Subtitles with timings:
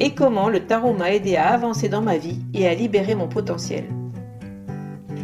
[0.00, 3.28] et comment le tarot m'a aidé à avancer dans ma vie et à libérer mon
[3.28, 3.84] potentiel.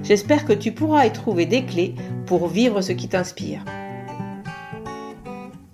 [0.02, 1.94] J'espère que tu pourras y trouver des clés
[2.26, 3.64] pour vivre ce qui t'inspire.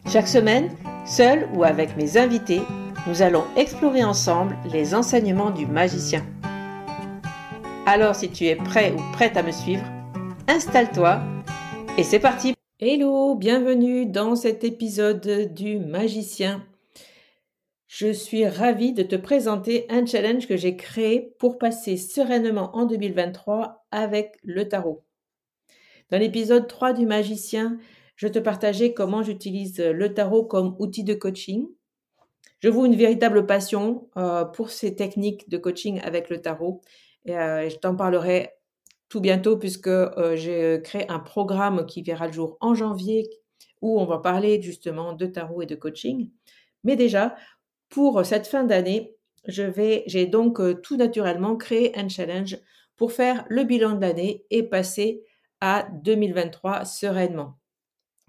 [0.06, 0.70] Chaque semaine,
[1.06, 2.62] seul ou avec mes invités,
[3.06, 6.24] nous allons explorer ensemble les enseignements du magicien.
[7.86, 9.84] Alors si tu es prêt ou prête à me suivre,
[10.48, 11.20] installe-toi
[11.96, 16.62] et c'est parti Hello, bienvenue dans cet épisode du magicien.
[17.92, 22.86] Je suis ravie de te présenter un challenge que j'ai créé pour passer sereinement en
[22.86, 25.02] 2023 avec le tarot.
[26.10, 27.78] Dans l'épisode 3 du magicien,
[28.14, 31.66] je te partageais comment j'utilise le tarot comme outil de coaching.
[32.60, 36.82] Je vous une véritable passion euh, pour ces techniques de coaching avec le tarot.
[37.28, 38.50] Euh, je t'en parlerai
[39.08, 43.28] tout bientôt puisque euh, j'ai créé un programme qui verra le jour en janvier
[43.82, 46.30] où on va parler justement de tarot et de coaching.
[46.84, 47.34] Mais déjà,
[47.90, 52.58] pour cette fin d'année, j'ai donc euh, tout naturellement créé un challenge
[52.96, 55.24] pour faire le bilan de l'année et passer
[55.60, 57.58] à 2023 sereinement.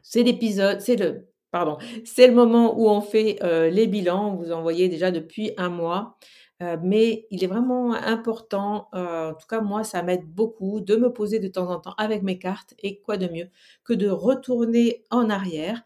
[0.01, 4.35] C'est l'épisode, c'est le, pardon, c'est le moment où on fait euh, les bilans.
[4.35, 6.17] Vous en voyez déjà depuis un mois.
[6.61, 11.11] Euh, mais il est vraiment important, en tout cas moi ça m'aide beaucoup de me
[11.11, 13.49] poser de temps en temps avec mes cartes et quoi de mieux
[13.83, 15.81] que de retourner en arrière,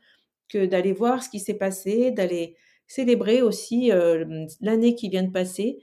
[0.49, 2.57] que d'aller voir ce qui s'est passé, d'aller
[2.87, 3.91] célébrer aussi
[4.61, 5.79] l'année qui vient de passer,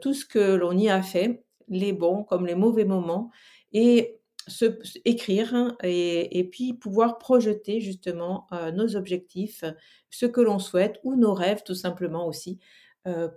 [0.00, 3.30] tout ce que l'on y a fait, les bons comme les mauvais moments,
[3.72, 9.64] et se, écrire hein, et, puis pouvoir projeter justement nos objectifs,
[10.10, 12.58] ce que l'on souhaite ou nos rêves tout simplement aussi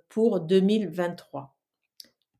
[0.07, 1.55] pour 2023.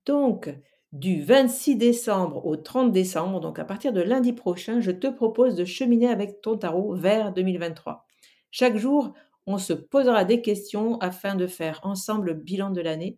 [0.05, 0.49] Donc,
[0.91, 5.55] du 26 décembre au 30 décembre, donc à partir de lundi prochain, je te propose
[5.55, 8.07] de cheminer avec ton tarot vers 2023.
[8.49, 9.13] Chaque jour,
[9.49, 13.17] on se posera des questions afin de faire ensemble le bilan de l'année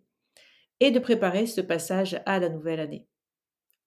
[0.80, 3.06] et de préparer ce passage à la nouvelle année.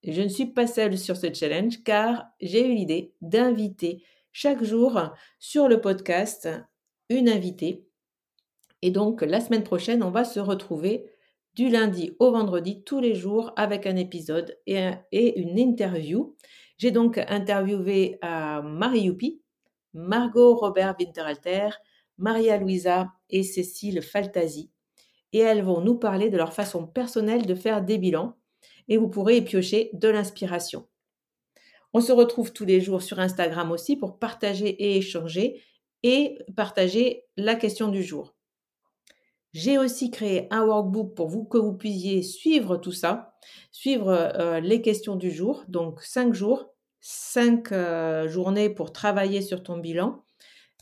[0.07, 5.01] Je ne suis pas seule sur ce challenge car j'ai eu l'idée d'inviter chaque jour
[5.39, 6.51] sur le podcast
[7.09, 7.87] une invitée.
[8.83, 11.11] Et donc la semaine prochaine, on va se retrouver
[11.55, 16.37] du lundi au vendredi tous les jours avec un épisode et, une interview.
[16.77, 19.41] J'ai donc interviewé euh, Marie Youpi,
[19.95, 21.71] Margot Robert Winteralter,
[22.19, 24.71] Maria Luisa et Cécile Faltasi,
[25.33, 28.37] et elles vont nous parler de leur façon personnelle de faire des bilans,
[28.89, 30.87] et vous pourrez y piocher de l'inspiration.
[31.93, 35.63] On se retrouve tous les jours sur Instagram aussi pour partager et échanger
[36.03, 38.35] et partager la question du jour.
[39.53, 43.37] J'ai aussi créé un workbook pour vous que vous puissiez suivre tout ça,
[43.71, 49.63] suivre euh, les questions du jour, donc cinq jours, cinq euh, journées pour travailler sur
[49.63, 50.24] ton bilan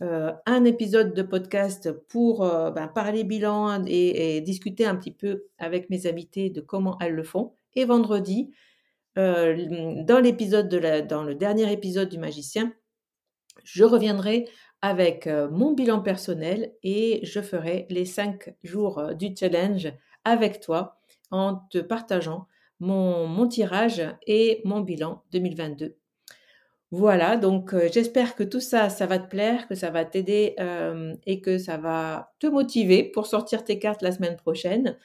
[0.00, 5.44] euh, un épisode de podcast pour euh, ben, parler bilan et, discuter un petit peu
[5.58, 7.54] avec mes invités de comment elles le font.
[7.74, 8.52] Et vendredi,
[9.18, 12.72] euh, dans l'épisode de dans le dernier épisode du magicien,
[13.64, 14.48] je reviendrai
[14.80, 19.92] avec mon bilan personnel et je ferai les cinq jours du challenge
[20.24, 20.98] avec toi
[21.30, 22.48] en te partageant
[22.80, 26.01] mon, mon tirage et mon bilan 2022
[26.92, 30.54] voilà, donc j'espère que tout ça, ça va te plaire, que ça va t'aider
[31.26, 34.98] et que ça va te motiver pour sortir tes cartes la semaine prochaine.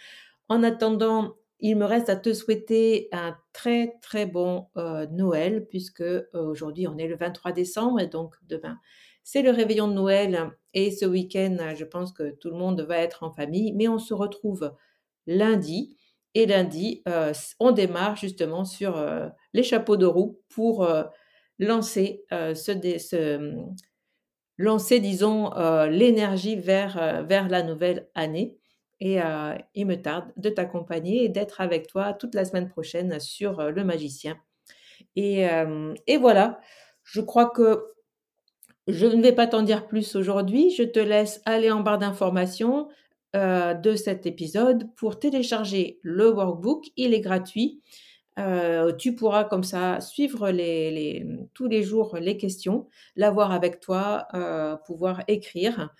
[0.49, 6.01] En attendant, il me reste à te souhaiter un très très bon euh, Noël puisque
[6.01, 8.77] euh, aujourd'hui on est le 23 décembre et donc demain
[9.23, 12.97] c'est le réveillon de Noël et ce week-end je pense que tout le monde va
[12.97, 14.73] être en famille mais on se retrouve
[15.25, 15.97] lundi
[16.35, 19.03] et lundi euh, on démarre justement sur
[19.53, 20.87] les chapeaux de roue pour
[21.59, 23.53] lancer ce,
[24.57, 25.51] lancer disons
[25.89, 28.57] l'énergie vers vers la nouvelle année
[28.99, 33.19] et euh, il me tarde de t'accompagner et d'être avec toi toute la semaine prochaine
[33.19, 34.37] sur euh, le magicien.
[35.15, 36.59] Et, euh, et, voilà,
[37.03, 37.93] je crois que
[38.87, 40.71] je ne vais pas t'en dire plus aujourd'hui.
[40.71, 42.87] Je te laisse aller en barre d'informations
[43.33, 46.85] de cet épisode pour télécharger le workbook.
[46.95, 47.83] Il est gratuit.
[48.97, 50.51] Tu pourras comme ça suivre
[51.53, 54.27] tous les jours les questions, l'avoir avec toi,
[54.85, 55.93] pouvoir écrire.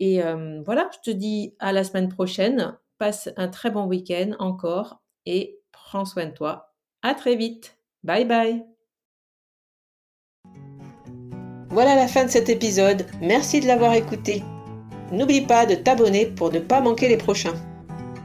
[0.00, 0.20] Et
[0.64, 2.76] voilà, je te dis à la semaine prochaine.
[2.98, 6.74] Passe un très bon week-end encore et prends soin de toi.
[7.02, 7.76] À très vite.
[8.04, 8.64] Bye bye.
[11.70, 13.04] Voilà la fin de cet épisode.
[13.20, 14.44] Merci de l'avoir écouté.
[15.10, 17.54] N'oublie pas de t'abonner pour ne pas manquer les prochains.